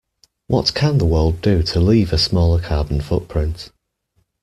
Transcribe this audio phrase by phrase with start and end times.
[0.47, 3.69] What can the world do to leave a smaller carbon footprint?